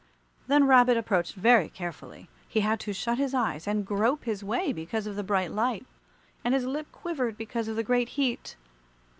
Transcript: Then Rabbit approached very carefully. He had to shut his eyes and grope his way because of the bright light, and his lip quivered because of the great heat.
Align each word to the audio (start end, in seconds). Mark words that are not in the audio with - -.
Then 0.47 0.65
Rabbit 0.65 0.97
approached 0.97 1.35
very 1.35 1.69
carefully. 1.69 2.27
He 2.47 2.61
had 2.61 2.79
to 2.79 2.91
shut 2.91 3.19
his 3.19 3.35
eyes 3.35 3.67
and 3.67 3.85
grope 3.85 4.23
his 4.23 4.43
way 4.43 4.73
because 4.73 5.05
of 5.05 5.15
the 5.15 5.21
bright 5.21 5.51
light, 5.51 5.85
and 6.43 6.55
his 6.55 6.65
lip 6.65 6.91
quivered 6.91 7.37
because 7.37 7.67
of 7.67 7.75
the 7.75 7.83
great 7.83 8.09
heat. 8.17 8.55